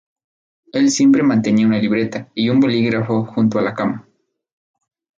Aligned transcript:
Él 0.73 0.89
siempre 0.89 1.21
mantenía 1.21 1.67
una 1.67 1.77
libreta 1.77 2.27
y 2.33 2.49
un 2.49 2.59
bolígrafo 2.59 3.23
junto 3.23 3.59
a 3.59 3.61
la 3.61 3.75
cama. 3.75 4.07